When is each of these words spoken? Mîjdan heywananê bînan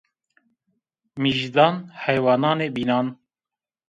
Mîjdan 1.21 1.75
heywananê 2.03 2.67
bînan 2.75 3.07